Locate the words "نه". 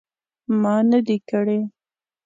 0.91-0.99